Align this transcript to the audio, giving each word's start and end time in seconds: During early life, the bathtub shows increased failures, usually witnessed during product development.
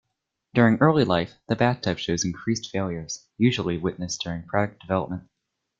During 0.55 0.77
early 0.79 1.05
life, 1.05 1.33
the 1.47 1.55
bathtub 1.55 1.99
shows 1.99 2.25
increased 2.25 2.71
failures, 2.71 3.27
usually 3.37 3.77
witnessed 3.77 4.21
during 4.23 4.41
product 4.47 4.81
development. 4.81 5.29